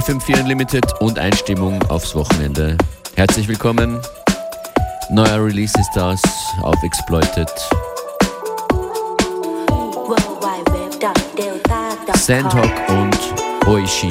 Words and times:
FM4 0.00 0.40
Unlimited 0.40 1.00
und 1.00 1.18
Einstimmung 1.18 1.82
aufs 1.90 2.14
Wochenende. 2.14 2.78
Herzlich 3.16 3.48
willkommen. 3.48 4.00
Neuer 5.10 5.44
Release 5.44 5.78
ist 5.78 5.90
das 5.94 6.22
auf 6.62 6.82
Exploited. 6.82 7.50
Sandhawk 12.14 12.88
und 12.88 13.68
Oishi. 13.68 14.08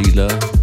Dealer 0.00 0.59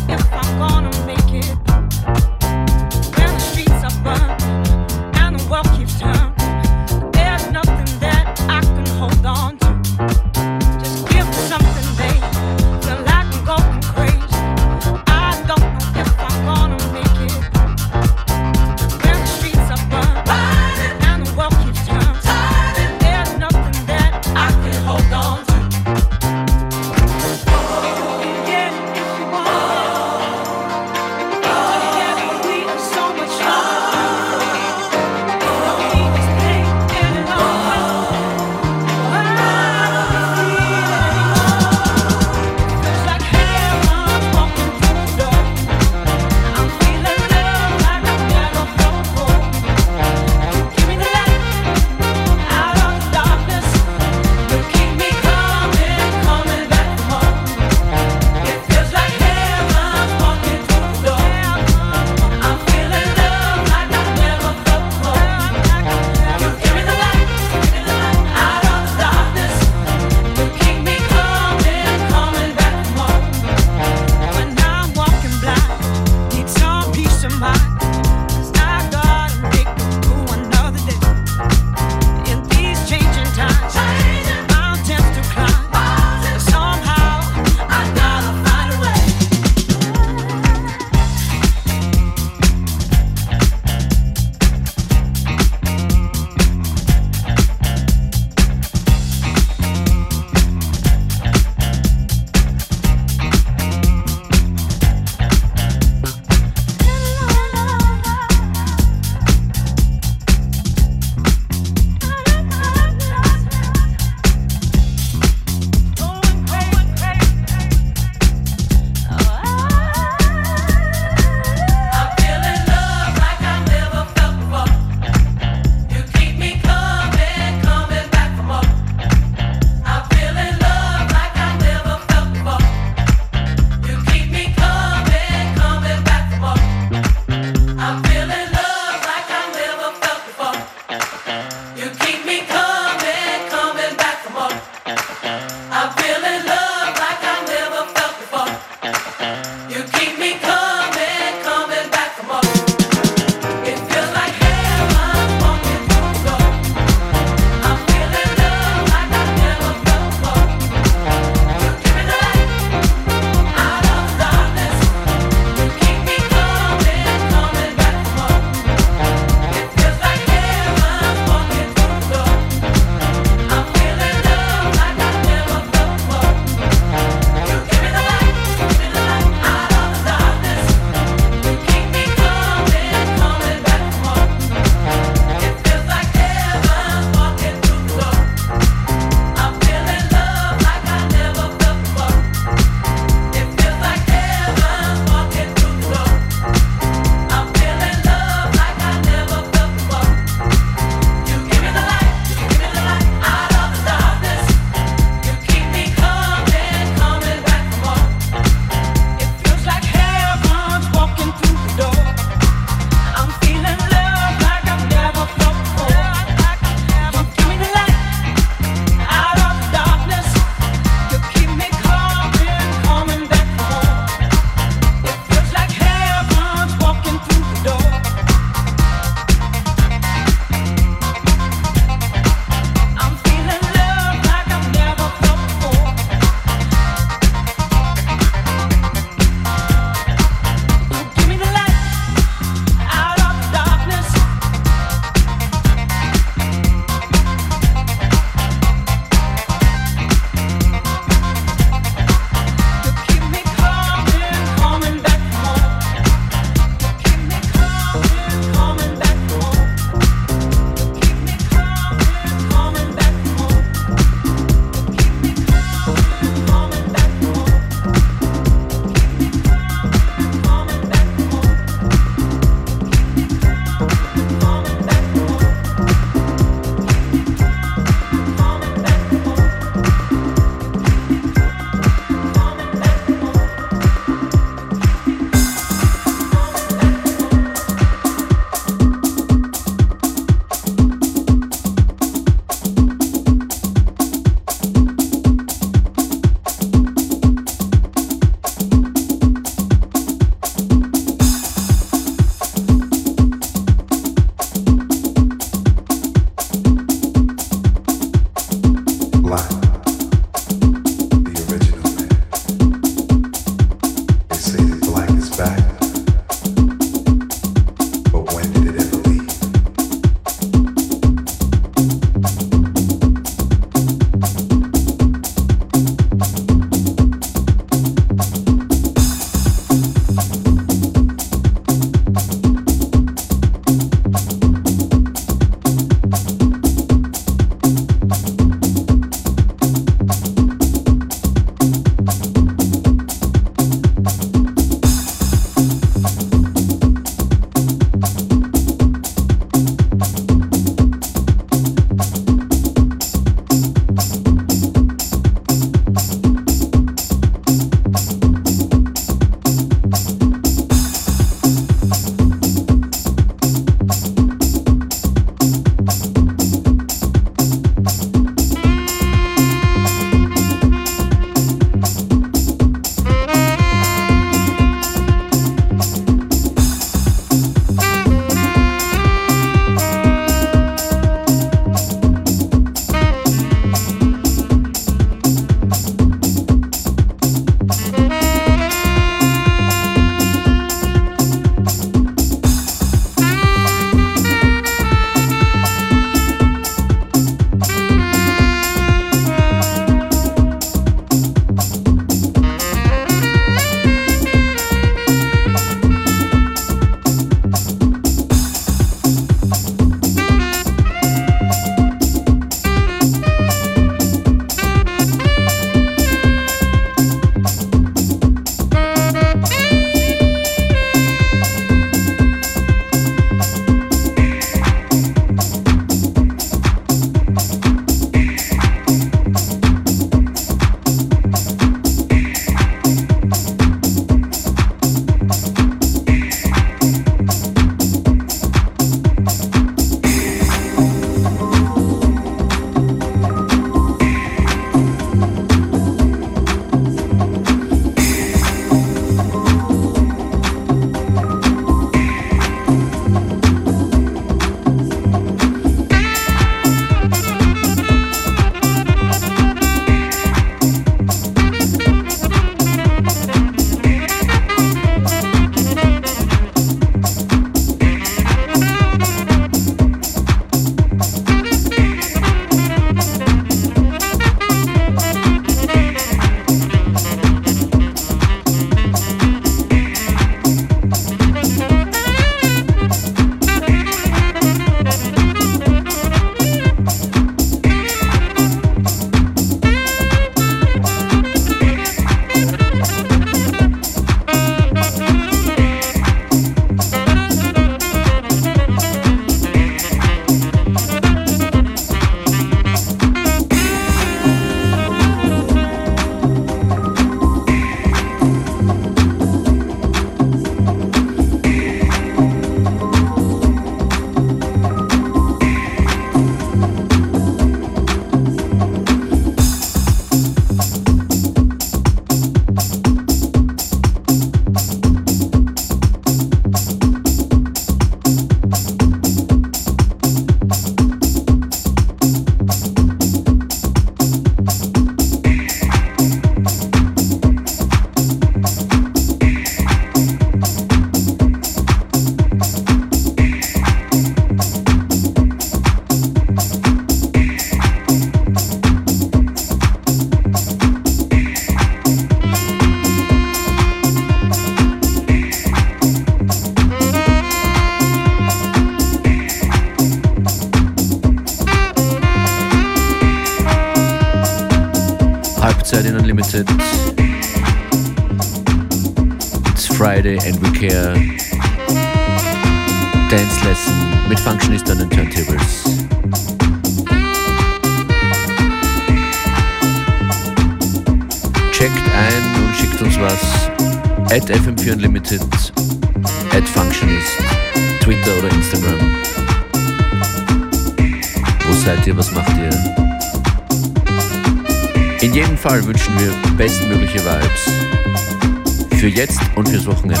Fall 595.44 595.62
wünschen 595.66 595.94
wir 595.98 596.10
bestmögliche 596.38 597.00
Vibes. 597.00 598.80
Für 598.80 598.88
jetzt 598.88 599.20
und 599.34 599.46
fürs 599.46 599.66
Wochenende. 599.66 600.00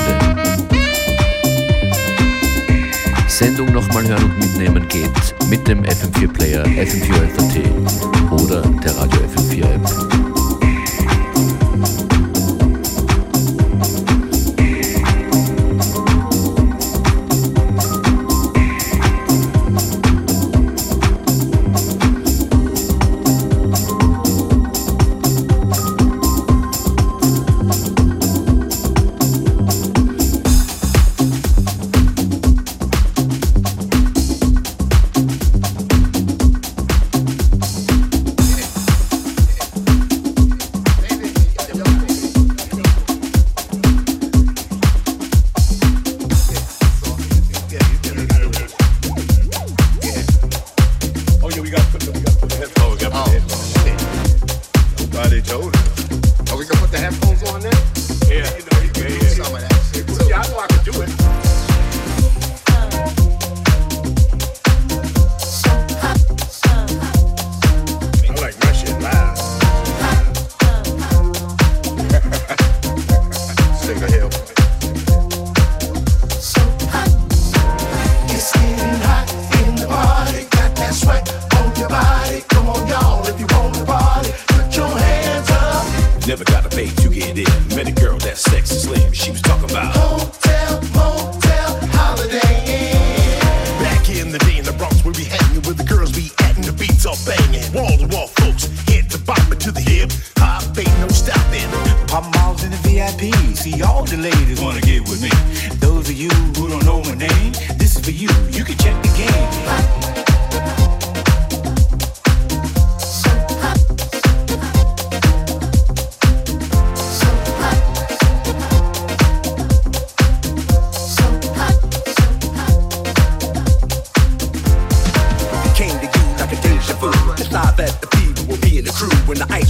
Sendung 3.28 3.70
nochmal 3.70 4.08
hören 4.08 4.24
und 4.24 4.38
mitnehmen 4.38 4.88
geht 4.88 5.10
mit 5.50 5.68
dem 5.68 5.82
FM4-Player, 5.82 6.64
FM4 6.64 7.28
FAT 7.28 8.40
oder 8.40 8.62
der 8.62 8.96
Radio 8.96 9.20
FM4 9.20 9.64
App. 9.64 10.33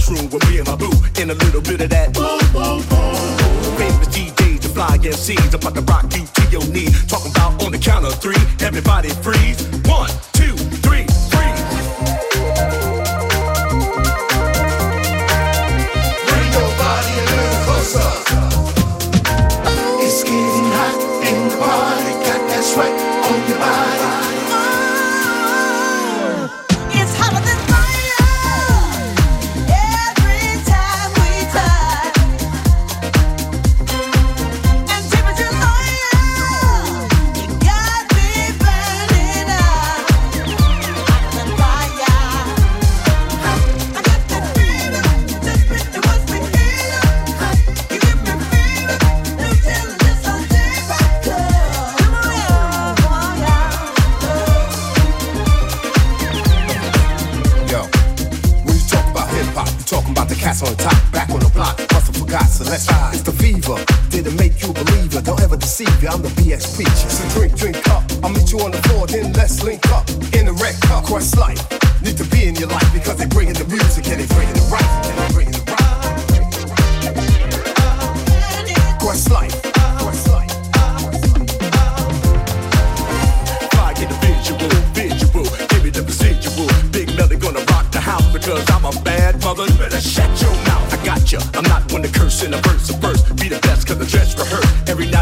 mushroom 0.09 0.29
with 0.29 0.49
me 0.49 0.59
and 0.59 0.67
my 0.67 0.75
boo, 0.75 0.91
in 1.21 1.29
a 1.29 1.33
little 1.33 1.61
bit 1.61 1.81
of 1.81 1.89
that. 1.89 2.13
Boom, 2.13 2.39
boom, 2.53 2.81
boom. 2.89 3.77
Famous 3.77 4.07
DJs 4.07 4.65
and 4.65 4.73
fly 4.73 4.97
MCs 4.97 5.53
about 5.53 5.75
to 5.75 5.81
rock 5.81 6.05
you 6.15 6.25
to 6.25 6.51
your 6.51 6.65
knees. 6.67 7.05
Talking 7.05 7.31
about 7.31 7.63
on 7.63 7.71
the 7.71 7.77
count 7.77 8.05
of 8.05 8.15
three, 8.21 8.35
everybody 8.65 9.09
freeze. 9.09 9.67
One 9.85 10.09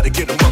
gotta 0.03 0.09
get 0.09 0.27
them 0.27 0.42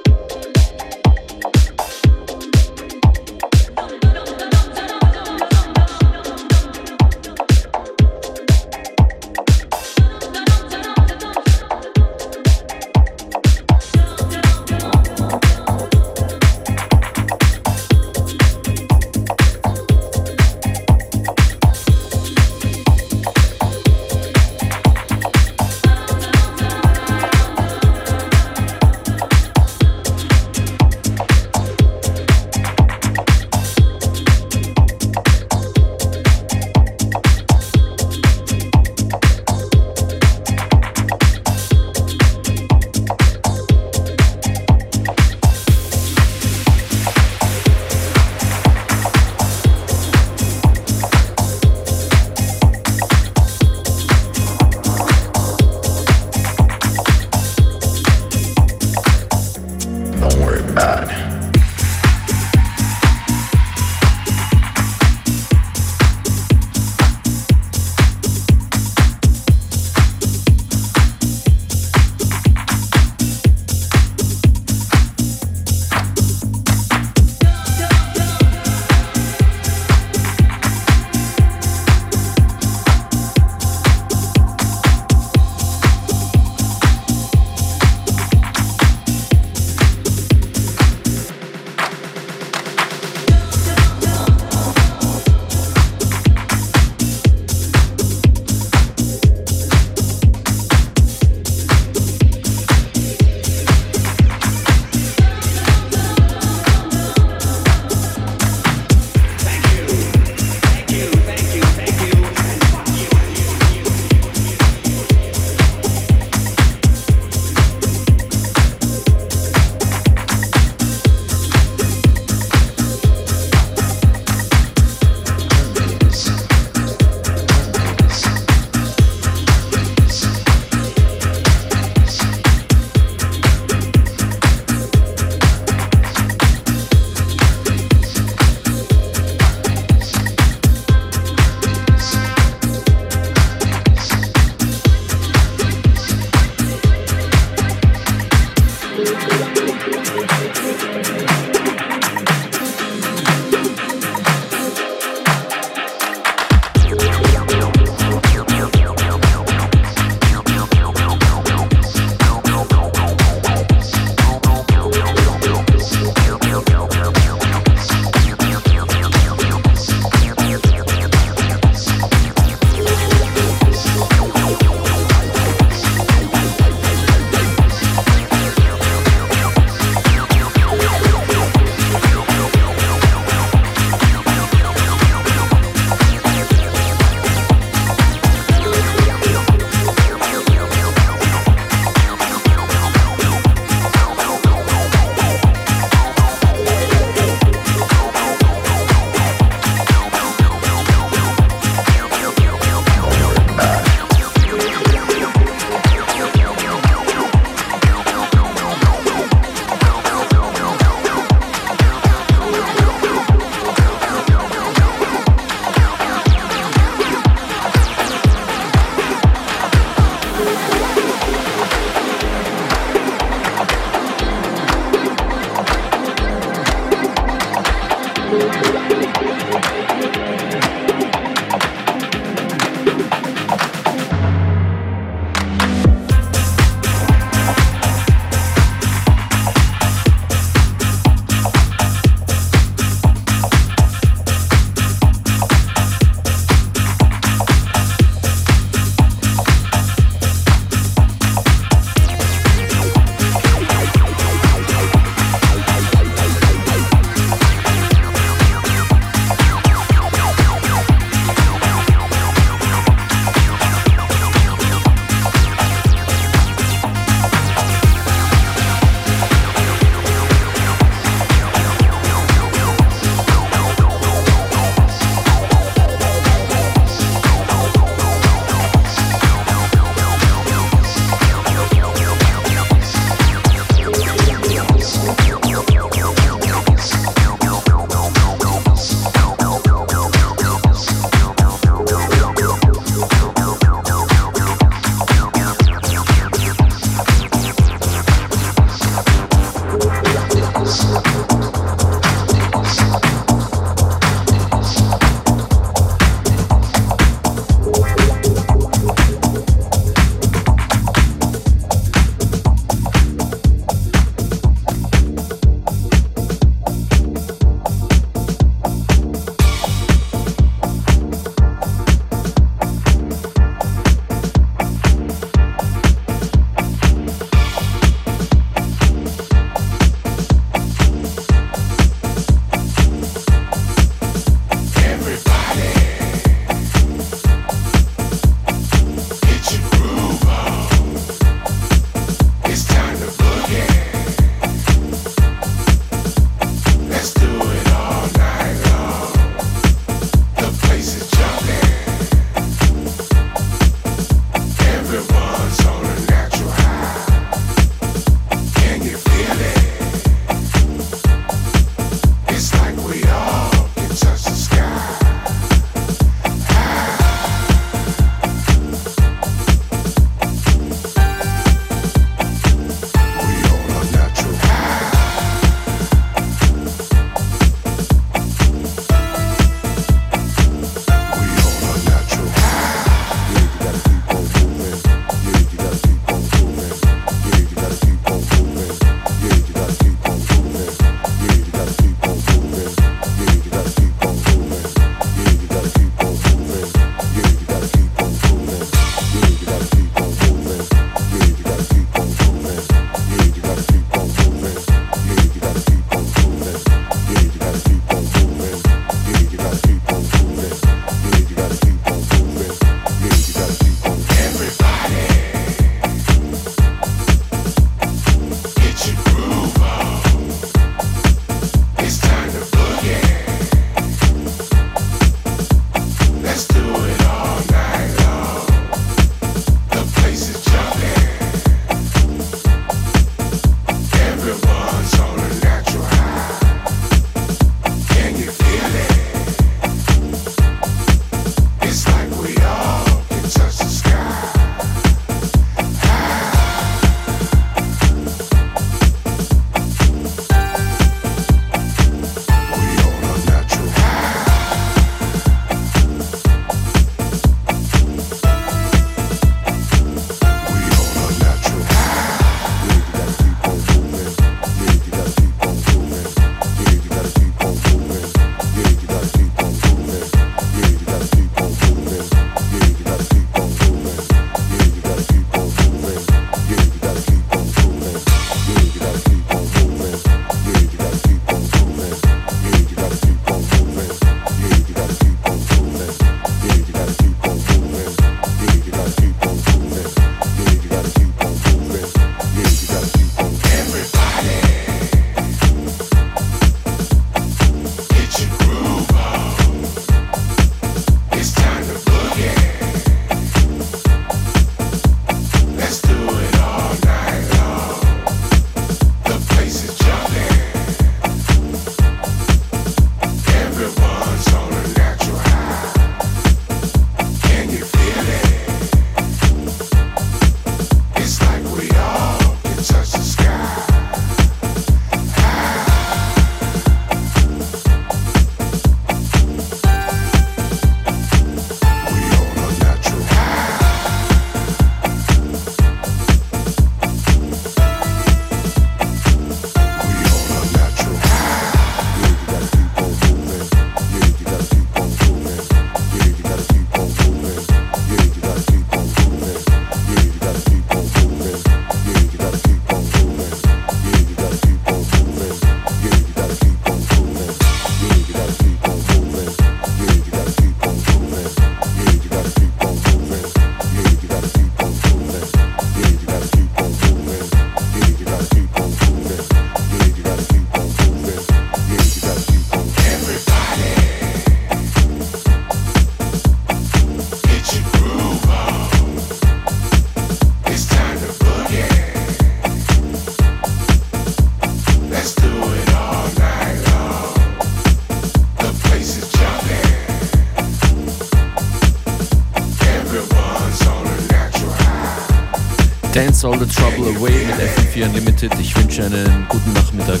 All 596.30 596.38
the 596.38 596.46
Trouble 596.46 596.86
Away 596.96 597.24
mit 597.26 597.34
FM4 597.34 597.86
Unlimited. 597.86 598.32
Ich 598.38 598.56
wünsche 598.56 598.84
einen 598.84 599.26
guten 599.28 599.52
Nachmittag. 599.52 600.00